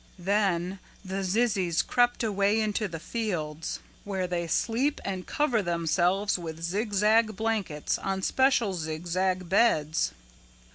"Then 0.17 0.79
the 1.05 1.23
zizzies 1.23 1.83
crept 1.85 2.23
away 2.23 2.59
into 2.59 2.87
the 2.87 2.99
fields 2.99 3.79
where 4.03 4.25
they 4.25 4.47
sleep 4.47 4.99
and 5.05 5.27
cover 5.27 5.61
themselves 5.61 6.39
with 6.39 6.63
zigzag 6.63 7.35
blankets 7.35 7.99
on 7.99 8.23
special 8.23 8.73
zigzag 8.73 9.47
beds. 9.47 10.11